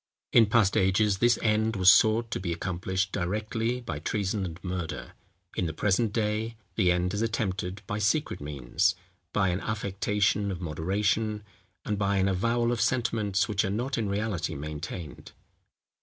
[0.33, 5.13] In past ages this end was sought to be accomplished directly by treason and murder;
[5.55, 8.95] in the present day the end is attempted by secret means,
[9.31, 11.43] by an affectation of moderation,
[11.85, 15.33] and by an avowal of sentiments which are not in reality maintained.